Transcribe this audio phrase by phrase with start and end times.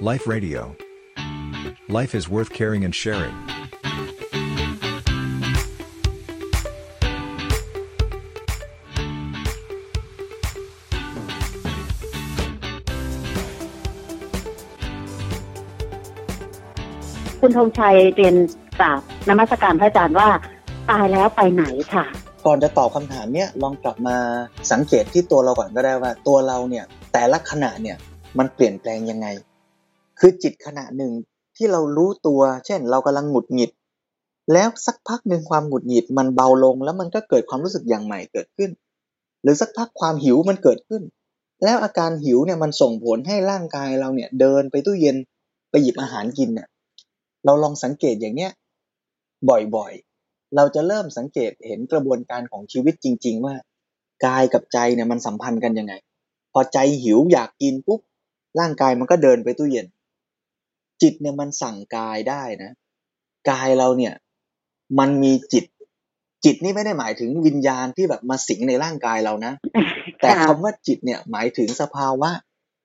[0.00, 0.76] Life Radio.
[1.88, 3.32] Life is worth caring and sharing.
[17.40, 18.36] คุณธงชัยเรียน
[18.80, 20.28] กราบนมัสการพระอาจารย์ว่า
[20.90, 22.04] ตายแล้วไปไหนค่ะ
[22.46, 24.16] ก่อนจะตอบคำถามเนี้ยลองกลับมา
[24.72, 27.96] สังเกตที่ตัวเราก่อนก็ได้ว่า ตัวเราเนี่ยแต่ละขณะเนี่ย
[28.38, 29.28] มันเปลี่ยนแปลงยังไง
[30.18, 31.12] คือจิตขณะหนึ่ง
[31.56, 33.70] ที่เรารู้ตัว เช่น เรากำลังหงุดหงิด
[34.52, 38.70] แล้วสักพักหนึ่งความหงุดหงิดมันเบาลง แล้วมันก็เกิดความรู้สึกอย่างใหม่เกิดขึ้น
[39.42, 41.02] หรือสักพักความหิวมันเกิดขึ้น
[41.64, 45.16] แล้วอาการหิวเนี่ยมันส่งผลให้ร่างกายเราเนี่ยเดินไปตู้เย็น
[45.70, 46.68] ไปหยิบอาหารกินเนี่ย
[47.44, 48.50] เราลองสังเกตอย่างเนี้ย
[49.74, 53.54] บ่อยๆ เราจะเริ่มสังเกตเห็นกระบวนการของชีวิตจริง ๆ ว่า
[54.26, 55.94] กายกับใจเนี่ยมันสัมพันธ์กันยังไง
[56.52, 58.00] พอใจหิวอยากกินปุ๊บ
[58.60, 59.86] ร่างกายมันก็เดินไปตู้เย็น
[61.02, 62.72] จิตเนี่ยมันสั่งกายได้นะ
[63.50, 64.14] กายเราเนี่ย
[64.98, 65.64] มันมีจิต
[66.44, 69.52] จิตนี่ไม่ได้หมายถึงวิญญาณที่แบบมาสิงในร่างกายเรานะ
[70.20, 72.30] แต่คำว่าจิตเนี่ยหมายถึงสภาวะ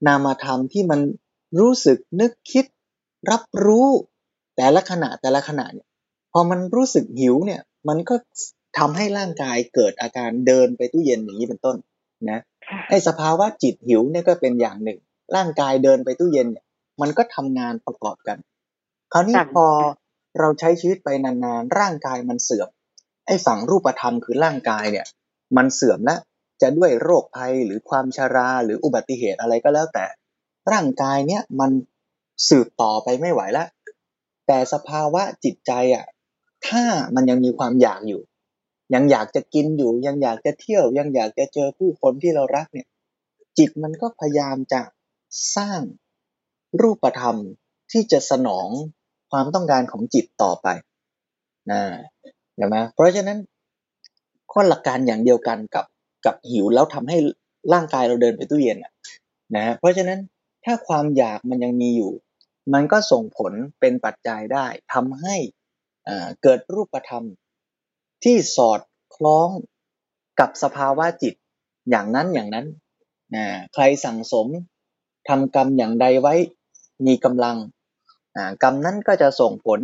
[0.07, 0.99] นามธรรมที่มัน
[1.59, 2.65] รู้สึกนึกคิด
[3.31, 3.87] รับรู้
[4.57, 5.87] แต่ละขณะแต่ละขณะเนี่ย
[6.31, 8.15] พอมันรู้สึกหิวเนี่ย มันก็
[8.77, 11.75] ทำให้ร่างกายเกิดอาการเดินไปตู้เย็นอย่างนี้เป็นต้น
[12.31, 12.39] นะ
[12.89, 14.99] ไอ้สภาวะจิตหิวเนี่ยก็เป็นอย่างหนึ่ง
[15.35, 16.65] ร่างกายเดินไปตู้เย็นเนี่ย
[17.01, 18.37] มันก็ทำงานประกอบกัน
[19.13, 19.67] คราวนี้ค่ะพอ
[20.39, 22.69] เราใช้ชีวิตไปนานๆร่างกายมันเสื่อม
[23.27, 25.05] ไอ้ฝั่งรูปธรรมคือร่างกายเนี่ย
[25.57, 26.19] มันเสื่อมแล้ว
[26.61, 30.05] จะด้วยโรคภัยหรือความชาราหรืออุบัติเหตุอะไรก็แล้วแต่
[30.71, 31.71] ร่างกายเนี่ยมัน
[32.49, 33.67] สืบต่อไปไม่ไหวแล้ว
[34.47, 36.05] แต่สภาวะจิตใจอะ
[36.67, 36.83] ถ้า
[37.15, 38.21] มันยังมีความอยากอยู่
[38.93, 42.87] ยังอยากจะกินอยู่ ยังอยากจะเที่ยว ยังอยากจะเจอผู้คนที่เรารักเนี่ย
[43.57, 44.81] จิตมันก็พยายามจะ
[45.55, 45.81] สร้าง
[46.81, 47.37] รูปธรรม
[47.91, 48.69] ที่จะสนอง
[49.31, 50.67] ความต้องการของจิตต่อไป
[51.71, 51.81] นะ
[52.55, 53.39] เห็นไหมเพราะฉะนั้น
[54.51, 55.85] ข้อหลักการอย่างเดียวกันกับ
[56.25, 57.17] กับหิวแล้วทำให้
[57.73, 58.77] ร่างกายเราเดินไปตู้เย็น
[59.55, 60.19] นะเพราะฉะนั้น
[60.65, 62.11] ถ้าความอยากมันยังมีอยู่
[62.73, 65.35] มันก็ส่งผลเป็นปัจจัยได้ทำให้
[66.43, 67.23] เกิดรูปธรรม
[68.23, 68.79] ที่สอด
[69.15, 69.49] คล้อง
[70.39, 71.33] กับสภาวะจิต
[71.89, 72.65] อย่างนั้นอย่างนั้น
[73.35, 74.47] นะใครสั่งสม
[75.29, 76.33] ทำกรรมอย่างใดไว้
[77.07, 77.57] มีกำลัง
[78.35, 79.79] อ่ากรรมนั้นก็จะส่งผล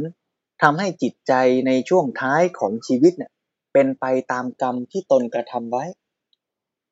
[0.62, 1.34] ทำให้จิตใจ
[1.68, 3.32] ในช่วงท้ายของชีวิตเนี่ย
[3.74, 5.86] เป็นไปตามกรรมที่ตนกระทำไว้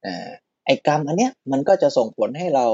[0.06, 0.30] อ่า
[0.66, 2.66] ไอ้กรรมอันเนี้ยมันก็จะส่งผลให้เรา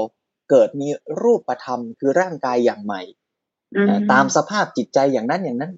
[0.50, 0.88] เกิดมี
[1.22, 3.02] รูปธรรมคือร่างกายอย่างใหม่
[3.76, 5.72] อืมอ่าตามสภาพจิตใจอย่างนั้นอย่างนั้น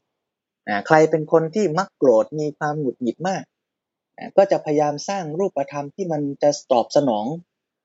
[0.69, 3.43] อ่าใครเป็นคนที่มักโกรธมีความหงุดหงิดมาก
[4.19, 7.27] อ่าก็จะพยายามสร้างรูปธรรมที่มันจะตอบสนอง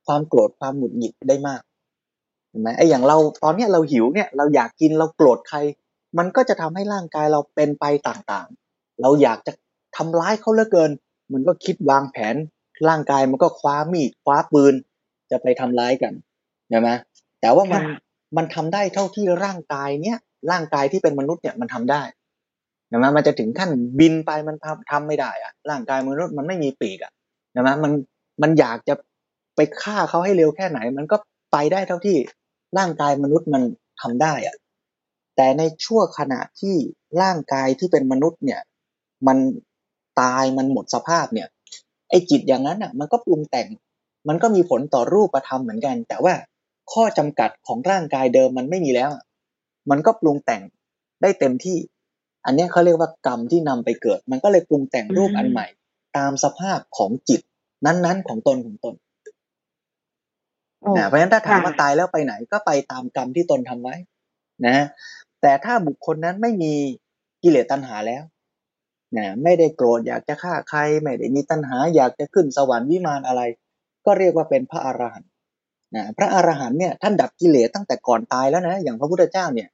[0.08, 1.62] ความโกรธความหงุดหงิดได้มาก
[2.50, 5.58] เห็นไหมไอ้อย่างเราตอนเนี้ยเราหิวเนี่ยเราอยากกินเราโกรธใคร
[6.18, 9.52] มันก็จะทำให้ร่างกายเราเป็นไปต่างๆ เราอยากจะ
[9.98, 10.92] ทำร้ายเขาเหลือเกิน
[11.34, 12.36] มันก็คิดวางแผน
[12.90, 14.74] ร่างกายมันก็คว้ามีดคว้าปืน
[15.32, 16.14] จะไปทำร้ายกัน
[16.70, 16.90] ใช่ไหม
[17.42, 17.98] แต่ว่ามันค่ะ
[18.38, 20.18] มันทำได้เท่าที่ร่างกายเนี้ย
[20.52, 22.02] ร่างกายที่เป็นมนุษย์เนี่ยมันทำได้
[22.88, 27.12] ใช่ไหมมันจะถึงขั้นบินไปมันทำทำไม่ได้อะร่างกายมนุษย์มันไม่มีปีกอะ
[27.52, 27.92] ใช่ไหมมัน
[28.42, 28.96] มันอยากจะ
[29.56, 31.18] ไปฆ่าเขาให้เร็วแค่ไหน มันก็
[31.52, 32.18] ไปได้เท่าที่
[32.78, 33.64] ร่างกายมนุษย์มัน
[34.02, 34.56] ทำได้อะ
[35.36, 36.76] แต่ในชั่วขณะที่
[37.22, 38.62] ร่างกายที่เป็นมนุษย์เนี่ย
[39.28, 39.38] มัน
[40.22, 41.48] ตายมันหมดสภาพเนี่ย
[42.10, 43.68] ไอ้จิตอย่างนั้นอะ มันก็ปรุงแต่ง
[44.28, 46.34] มันก็มีผลต่อรูปธรรมเหมือนกัน แต่ว่า
[46.92, 49.10] ข้อจำกัดของร่างกายเดิมมันไม่มีแล้ว
[49.90, 50.62] มันก็ปรุงแต่ง
[51.22, 51.78] ได้เต็มที่
[52.46, 55.68] อันนี้เขาเรียกว่ากรรมที่นำไปเกิด มันก็เลยปรุงแต่งรูปอันใหม่
[56.18, 57.42] ตามสภาพของจิต
[57.86, 58.96] นั้นๆของตนของตน
[60.98, 63.96] นะเพราะฉะนั้นถ้าถามค่ะว่าตายแล้วไปไหนก็ไปตามกรรมที่ตนทำไว้
[64.66, 64.86] นะ
[65.42, 66.74] แต่ถ้าบุคคลนั้นไม่มี
[67.44, 68.24] กิเลสตัณหาแล้ว
[69.18, 73.42] นะไม่ได้โกรธอยากจะฆ่าใคร ไม่ได้มีตัณหาอยากจะขึ้นสวรรค์วิมานอะไร
[74.06, 75.30] ก็เรียกว่าเป็นพระอรหันต์
[75.96, 79.70] นะพระอรหันต์เนี่ยท่านดับกิเลสตั้งแต่ก่อนตายแล้วนะ อย่างพระพุทธเจ้าเนี่ย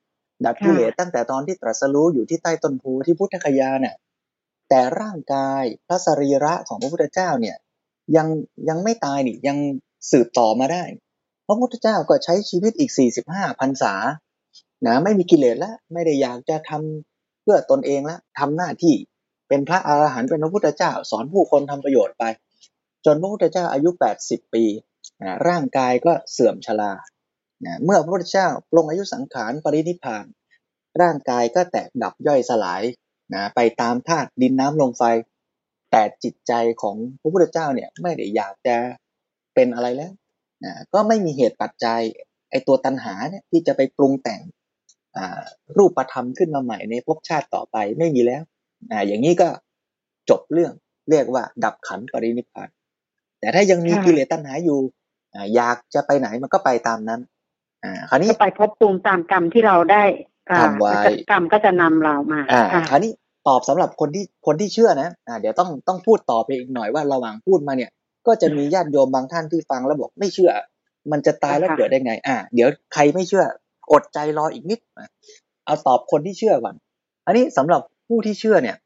[0.45, 3.95] ดับกิเลสตั้งแต่ตอนที่ตรัสรู้อยู่ที่ใต้ต้นโพที่พุทธคยาเนี่ย
[4.69, 7.55] แต่ร่างกายพระสรีระของพระพุทธเจ้าเนี่ย
[8.15, 8.27] ยัง
[8.69, 9.57] ยังไม่ตายนี่ยัง
[10.11, 10.83] สืบต่อมาได้
[11.47, 12.91] พระพุทธเจ้าก็ใช้ชีวิตอีก
[13.25, 13.93] 45พรรษา
[14.85, 18.95] นะไม่มีกิเลสแล้วไม่ได้อยากจะทำเพื่อตนเองแล้วทำหน้าที่
[19.47, 22.23] เป็นพระอรหันต์เป็นพระพุทธเจ้า สอนผู้คนทำประโยชน์ไป
[23.05, 23.89] จนพระพุทธเจ้าอายุ
[24.21, 24.63] 80 ปี
[25.21, 26.93] นะร่างกายก็เสื่อมชรา
[27.65, 30.25] นะเมื่อพระพุทธเจ้าปลงอายุสังขารปรินิพพาน
[31.01, 32.83] ร่างกายก็แตกดับย่อยสลาย
[33.33, 35.03] นะไปตามธาตุดินน้ำลมไฟ
[35.91, 38.77] แต่จิตใจของพระพุทธเจ้าเนี่ยไม่ได้อยากจะ
[39.55, 40.11] เป็นอะไรแล้ว
[40.65, 42.01] นะก็ไม่มีเหตุปัจจัย
[42.49, 44.41] ไออ้ตัวตัณหาเนี่ยที่จะไปปรุงแต่ง
[45.17, 45.41] อ่า
[45.77, 48.41] รูปธรรมขึ้นมาใหม่ในภพชาติต่อไปไม่มีแล้ว
[48.91, 49.47] อ่าอย่างนี้ก็
[50.29, 50.73] จบเรื่อง
[51.09, 52.69] เรียกว่า ดับขันธ์ปรินิพพาน
[53.39, 54.79] แต่ถ้ายังมีค่ะกิเลสตัณหาอยู่
[55.33, 57.21] อ่าอยากจะไปไหนมันก็ไปตามนั้น
[57.83, 60.03] อ่าคราวนี้ก็ไปพบภูมิตามกรรมที่เราได้
[60.49, 60.93] อ่าทำไว้
[61.31, 63.11] กรรมก็จะนำเรามาอ่าค่ะคราวนี้
[63.47, 67.91] ตอบสำหรับคนที่คนที่เชื่อนะอ่าเดี๋ยวต้องต้องพูดต่อไปอีกหน่อยว่าระหว่างพูดมาเนี่ย
[68.27, 70.51] ก็จะมีญาติโยมบางท่านที่ฟังแล้วบอกไม่เชื่อ
[71.11, 73.43] มันจะตายแล้วค่ะเกิดได้ไง อ่า เดี๋ยวใครไม่เชื่อ
[73.91, 75.09] อดใจรออีกนิดอะ
[75.65, 76.75] เอาตอบคนที่เชื่อก่อน
[77.25, 78.77] อันนี้สำหรับผู้ที่เชื่อเนี่ย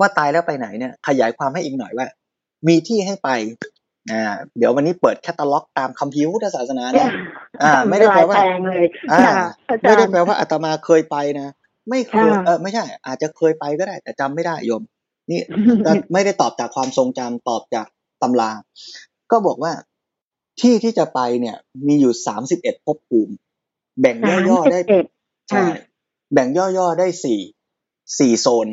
[0.00, 2.06] ว่าตายแล้วไปไหนเนี่ย ขยายความให้อีกหน่อยว่า
[2.68, 3.30] มีที่ให้ไป
[4.12, 7.10] อ่าเดี๋ยววันนี้เปิดแคตตาล็อกตามคัมภีร์พุทธศาสนานะ
[7.62, 11.48] อ่า ไม่ได้แปลว่าลยแปลงเลยอ่าค่ะอาจารย์ไม่ได้แปลว่าอาตมาเคยไปนะ
[11.90, 14.82] ไม่เคยค่ะเออไม่ใช่ อาจจะเคยไปก็ได้ แต่จำไม่ได้โยม
[15.30, 15.40] นี่
[15.84, 17.86] แต่ไม่ได้ตอบจากความทรงจำตอบจาก
[18.24, 18.50] ตำรา
[19.30, 19.72] ก็บอกว่า
[20.60, 21.56] ที่ที่จะไปเนี่ย
[21.86, 23.34] มีอยู่สามสิบเอ็ดภพภูมิ
[24.00, 24.16] แบ่ง
[24.48, 25.06] ย่อๆได้สามสิบเอ็ด
[25.48, 25.78] ใช่ค่ะ
[26.32, 27.40] แบ่งย่อๆได้สี่
[28.18, 28.66] สี่โซน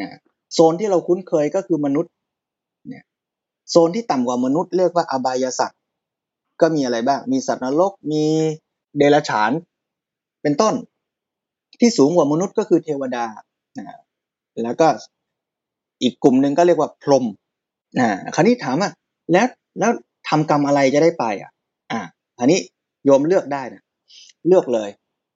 [0.00, 0.08] นะ
[0.54, 2.12] โซนที่เราคุ้นเคยก็คือมนุษย์
[2.88, 3.04] เนี่ย
[3.70, 5.80] โซนที่ต่ำกว่ามนุษย์เรียกว่าอบายสัตว์
[6.60, 8.24] ก็มีอะไรบ้าง มีสัตว์นรก มี
[8.96, 9.52] เดรัจฉาน
[10.42, 10.74] เป็นต้น
[11.80, 13.24] ที่สูงกว่ามนุษย์ก็คือเทวดา
[13.78, 13.86] นะ
[14.64, 14.88] แล้วก็
[16.02, 17.24] อีกกลุ่มหนึ่งก็เรียกว่าพรหม
[17.98, 18.90] นะคราวนี้ถามว่า
[19.32, 19.46] แล้ว
[19.78, 19.90] แล้ว
[20.28, 21.50] ทำกรรมอะไรจะได้ไปอะ
[21.92, 22.00] อ่า
[22.38, 22.60] คราวนี้
[23.04, 23.82] โยมเลือกได้นะ
[24.48, 24.90] เลือกเลย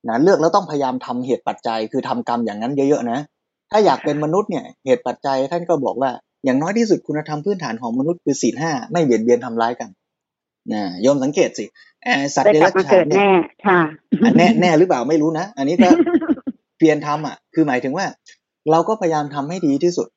[0.09, 3.19] นะเลือกแล้วต้องพยายามทำเหตุปัจจัย คือทำกรรมอย่างนั้นเยอะๆนะ
[3.71, 6.11] ถ้าอยากเป็นมนุษย์เนี่ยเหตุปัจจัยท่านก็บอกว่า
[6.45, 9.91] อย่างน้อยที่สุดคุณธรรมพื้นฐานของมนุษย์คือศีลห้าไม่เบียดเบียนทำร้ายกัน
[10.73, 11.65] นะโยมสังเกตสิ
[12.05, 13.33] เอ่อสัตว์ได้เดกลัรับจมาฉาเกินดเนี่ยแน่
[13.67, 13.81] ค่ะ
[14.23, 15.89] อะแน่แน่หรือเปล่าไม่รู้นะ อันนี้ก็
[16.79, 18.07] เพียรทำอะ คือหมายถึงว่า
[18.71, 20.09] เราก็พยายามทำให้ดีที่สุด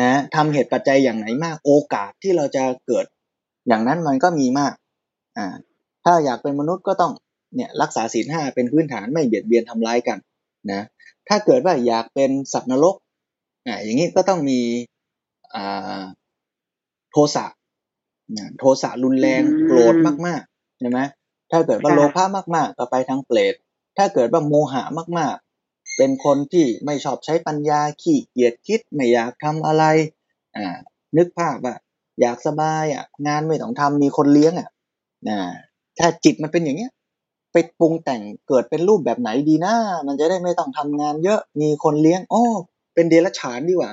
[0.00, 3.04] นะทำเหตุปัจจัยอย่างไหนมาก โอกาสที่เราจะเกิด
[3.68, 4.74] อย่างนั้นมันก็มีมาก
[5.36, 5.46] อ่า
[6.04, 7.12] ถ้าอยากเป็นมนุษย์ก็ต้อง
[7.54, 10.18] เนี่ยรักษาศีลห้าเป็นพื้นฐานไม่เบียดเบียนทำร้ายกัน
[10.72, 10.82] นะ
[11.28, 12.94] ถ้าเกิดว่าอยากเป็นสัตว์นรก
[13.66, 14.60] อ่าอย่างนี้ก็ต้องมี
[15.54, 16.02] อ่า
[17.10, 17.46] โทสะ
[18.36, 19.94] นะโทสะรุนแรงอืมโกรธ
[20.26, 20.98] มากๆใช่ไหม
[21.50, 22.24] ถ้าเกิดว่าค่ะโลภะ
[22.56, 23.54] มากๆก็ไปทางเปรต
[23.98, 24.82] ถ้าเกิดว่าโมหะ
[25.18, 25.47] มากๆ
[25.98, 29.84] เป็นคนที่ไม่ชอบใช้ปัญญาขี้เกียจคิดไม่อยากทำอะไร
[30.56, 30.66] อ่า
[31.16, 31.74] นึกภาพว่า
[32.20, 34.68] อยากสบายอะงานไม่ต้องทำมีคนเลี้ยงอะ
[35.28, 35.40] อ่า
[35.98, 36.92] ถ้าจิตมันเป็นอย่างเงี้ย
[37.52, 39.74] ไปปรุงแต่งเกิดเป็นรูปแบบไหนดีนะ
[40.06, 42.44] มันจะได้ไม่ต้องทำงานเยอะมีคนเลี้ยงอ้อ
[42.94, 43.90] เป็นเดรัจฉานดีกว่า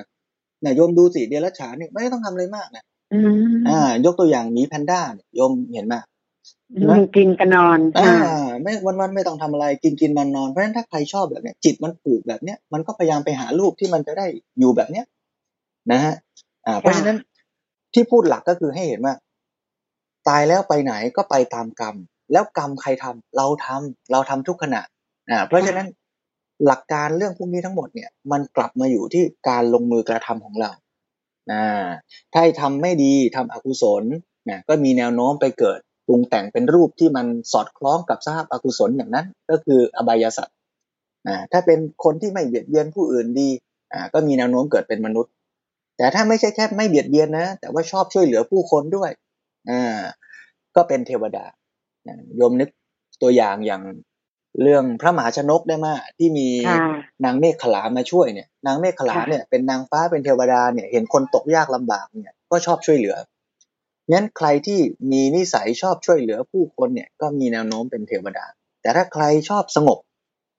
[0.61, 3.19] เนี่ยโยมดูสิเดรัจฉานเนี่ยไม่ต้องทำอะไรมากนะอื
[3.51, 5.95] มอ่า ยกตัวอย่างหมีแพนด้าเนี่ยโยมเห็นไหม
[6.89, 14.25] มันกินกันนอน อ่าค่ะ ไม่วันวันๆไม่ต้องทำอะไรกินกินนอนนอนเพราะฉะนั้นถ้าใครชอบแบบเนี้ยจิตมันผูกแบบเนี้ยมันก็พยายามไปหารูปที่มันจะได้
[14.59, 15.05] อยู่แบบเนี้ย
[15.91, 16.13] นะฮะ
[16.65, 17.17] อ่า เพราะฉะนั้น
[17.93, 19.13] ที่พูดหลักก็คือให้เห็นว่า
[20.27, 21.95] ตายแล้วไปไหนก็ไปตามกรรม
[22.31, 24.81] แล้วกรรมใครทำเราทำเราทำทุกขณะ
[25.29, 25.87] อ่าเพราะฉะนั้น
[26.65, 30.71] หลักการเรื่องพวกนี้ทั้งหมดเนี่ย มันกลับมาอยู่ที่การลงมือกระทำของเรา
[31.51, 31.85] อ่า
[32.33, 34.03] ถ้าทำไม่ดีทำอกุศล
[34.49, 40.55] นะก็มีแนวโน้มไปเกิด ปรุงแต่งเป็นรูปที่มันสอดคล้องกับสภาพอกุศลอย่างนั้น ก็คืออบายสัตว์
[41.27, 43.49] อ่าถ้าเป็นคนที่ไม่เบียดเบียนผู้อื่นดี
[43.93, 45.31] อ่าก็มีแนวโน้มเกิดเป็นมนุษย์
[45.97, 49.11] แต่ถ้าไม่ใช่แค่ไม่เบียดเบียนนะ แต่ว่าชอบช่วยเหลือผู้คนด้วย
[49.69, 50.01] อ่า
[50.75, 51.45] ก็เป็นเทวดา
[52.37, 52.69] โยมนึก
[53.21, 53.81] ตัวอย่างอย่าง
[54.61, 56.47] เรื่องพระมหาชนกได้มาที่มี
[57.25, 63.15] นางเมฆขลามาช่วยเนี่ย นางเมฆขลาเนี่ยเป็นนางฟ้าเป็นเทวดาเนี่ยเห็นคนตกยากลำบากเนี่ยก็ชอบช่วยเหลือ
[64.11, 64.79] งั้นใครที่
[65.11, 68.45] มีนิสัยชอบช่วยเหลือผู้คนเนี่ยก็มีแนวโน้มเป็นเทวดา
[68.81, 69.99] แต่ถ้าใครชอบสงบ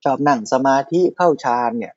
[0.04, 1.94] ชอบนั่งสมาธิเข้าฌานเนี่ย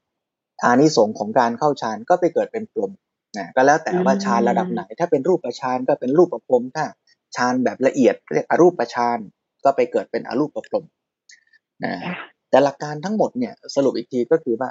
[0.64, 2.92] อานิสงส์ของการเข้าฌานก็ไปเกิดเป็นพรหม
[3.38, 6.86] นะก็แล้วแต่ว่าฌานระดับไหน ถ้าเป็นรูปฌานก็เป็นรูปประพรมถ้า
[7.36, 9.18] ฌานแบบละเอียดเรียกอรูปฌาน
[9.64, 10.86] ก็ไปเกิดเป็นอรูปประพรม
[11.84, 11.94] นะ
[12.50, 14.70] แต่หลักการทั้งหมดเนี่ยสรุปอีกทีก็คือว่า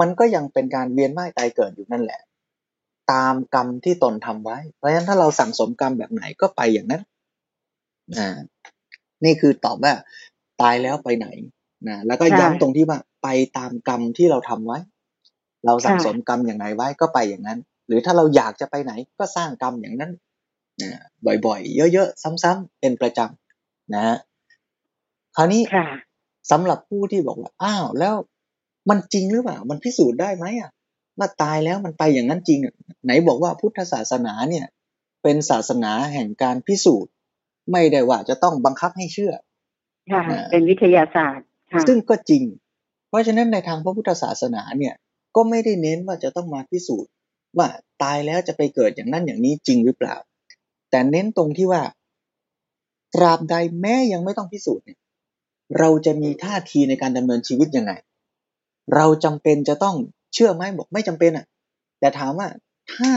[0.00, 2.20] มันก็ยังเป็นการเวียนว่ายตายเกิดอยู่นั่นแหละ
[3.12, 7.02] ตามกรรมที่ตนทำไว้ เพราะฉะนั้นถ้าเราสั่งสมกรรมแบบไหนก็ไปอย่างนั้น
[8.18, 8.36] อ่า
[9.24, 9.94] นี่คือตอบว่า
[10.60, 11.28] ตายแล้วไปไหน
[11.88, 14.78] นะแล้วก็ค่ะย้ำตรงที่ว่า ไปตามกรรมที่เราทำไว้
[15.66, 20.12] เราสั่งสมกรรมอย่างไรไว้ก็ไปอย่างนั้น หรือถ้าเราอยากจะไปไหนก็สร้างกรรมอย่างนั้น
[20.82, 20.90] นะ
[21.46, 24.16] บ่อยๆ เยอะๆ ซ้ำๆเป็นประจำนะฮะ
[25.36, 25.86] คราวนี้ค่ะ
[26.50, 28.14] สำหรับผู้ที่บอกว่า อ้าว แล้ว
[28.90, 30.70] มันจริงหรือเปล่า มันพิสูจน์ได้ไหมอะ
[31.18, 34.66] ว่าตายแล้วมันไปอย่างนั้นจริงอะไหนบอกว่าพุทธศาสนาเนี่ย
[35.22, 37.12] เป็นศาสนาแห่งการพิสูจน์
[37.72, 39.32] ไม่ได้ว่าจะต้องบังคับให้เชื่อ
[40.12, 42.44] ค่ะอ่าเป็นวิทยาศาสตร์ค่ะซึ่งก็จริง
[43.08, 44.94] เพราะฉะนั้นในทางพระพุทธศาสนาเนี่ย
[45.36, 47.10] ก็ไม่ได้เน้นว่าจะต้องมาพิสูจน์
[47.58, 47.68] ว่า
[48.02, 50.16] ตายแล้วจะไปเกิดอย่างนั้นอย่างนี้จริงหรือเปล่า
[50.90, 51.82] แต่เน้นตรงที่ว่า
[53.14, 54.98] ตราบใดแม้ยังไม่ต้องพิสูจน์เนี่ย
[55.78, 57.92] เราจะมีท่าทีในการดำเนินชีวิตยังไง
[58.94, 59.96] เราจำเป็นจะต้อง
[60.34, 61.46] เชื่อไหมบอกไม่จำเป็นอะ
[62.00, 62.48] แต่ถามว่า
[62.94, 63.12] ถ้า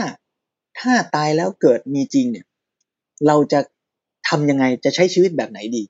[0.80, 2.46] ถ้าตายแล้วเกิดมีจริงเนี่ย
[3.26, 3.60] เราจะ
[4.28, 5.82] ทำยังไงจะใช้ชีวิตแบบไหนดี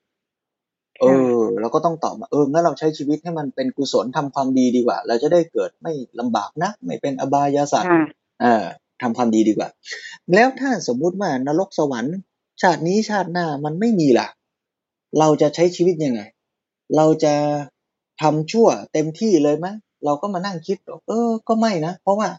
[0.99, 1.05] เอ
[1.39, 8.05] อเราก็ต้องตอบมาเอองั้นเราใช้ชีวิตให้มันเป็นกุศลทำความดีดีกว่า เราจะได้เกิดไม่ลำบากนะไม่เป็นอบายสัตว์ค่ะ
[8.41, 8.65] เออ
[9.01, 9.69] ทำความดีดีกว่า
[10.35, 12.15] แล้วถ้าสมมุติว่านรกสวรรค์
[12.61, 14.27] ชาตินี้ชาติหน้ามันไม่มีล่ะ
[15.19, 16.21] เราจะใช้ชีวิตยังไง
[16.95, 17.35] เราจะ
[18.21, 19.67] ทำชั่วเต็มที่เลยไหม
[20.05, 22.29] เราก็มานั่งคิดเออ ก็ไม่นะ เพราะว่า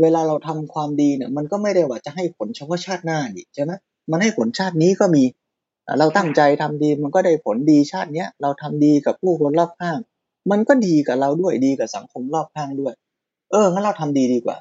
[0.00, 3.72] เวลาเราทำความดีเนี่ย มันก็ไม่ได้ว่าจะให้ผลเฉพาะชาติหน้านี่ใช่ไหม
[4.10, 5.24] มันให้ผลชาตินี้ก็มี
[5.98, 9.98] เราตั้งใจทำดีมันก็ได้ผลดีชาติเนี้ยเราทำดีกับผู้คนรอบข้าง
[10.50, 12.94] มันก็ดีกับเราด้วยดีกับสังคมรอบข้างด้วย
[13.50, 14.56] เอองั้นเราทำดีดีกว่า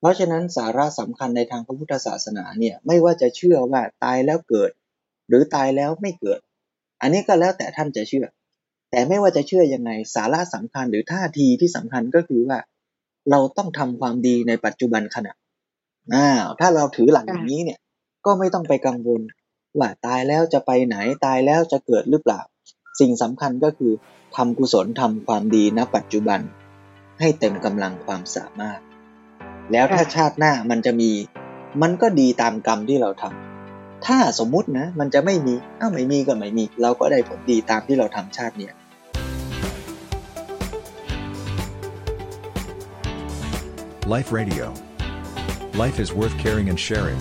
[0.00, 4.70] เพราะฉะนั้นสาระสำคัญในทางพระพุทธศาสนาเนี่ย ไม่ว่าจะเชื่อว่าตายแล้วเกิด
[5.28, 6.40] หรือตายแล้วไม่เกิด
[7.00, 8.26] อันนี้ก็แล้วแต่ท่านจะเชื่อ
[8.90, 12.58] แต่ไม่ว่าจะเชื่อยังไงสาระสำคัญหรือท่าทีที่สำคัญก็คือว่า
[13.30, 15.32] เราต้องทำความดีในปัจจุบันขณะ
[16.14, 16.28] อ้า
[16.60, 17.78] ถ้าเราถือหลักอย่างนี้เนี่ย
[18.26, 19.20] ก็ไม่ต้องไปกังวล
[19.78, 22.40] ว่าตายแล้วจะไปไหนตายแล้วจะเกิดหรือเปล่า
[23.00, 23.92] สิ่งสำคัญก็คือ
[24.36, 26.40] ทำกุศลทำความดีณปัจจุบัน
[27.20, 28.80] ให้เต็มกำลังความสามารถ
[29.72, 31.10] แล้วถ้าชาติหน้ามันจะมี
[31.82, 33.47] มันก็ดีตามกรรมที่เราทำ
[34.06, 38.74] ถ้าสมมุตินะ มันจะไม่มีอ้าวไม่มีก็ไม่มี เราก็ได้ผลดีตามที่เราทำชาติเนี่ย
[44.14, 44.66] Life Radio.
[45.74, 47.20] Life is worth caring and sharing.